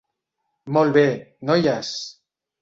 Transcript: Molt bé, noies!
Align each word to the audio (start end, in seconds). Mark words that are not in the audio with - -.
Molt 0.77 0.95
bé, 0.99 1.03
noies! 1.51 1.93